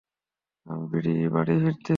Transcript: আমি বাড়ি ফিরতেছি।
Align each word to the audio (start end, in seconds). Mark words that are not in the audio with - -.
আমি 0.65 0.85
বাড়ি 1.29 1.53
ফিরতেছি। 1.63 1.89